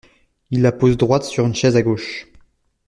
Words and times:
Il 0.49 0.63
la 0.63 0.71
pose 0.71 0.97
droite 0.97 1.25
sur 1.25 1.45
un 1.45 1.53
chaise 1.53 1.75
à 1.75 1.83
gauche. 1.83 2.27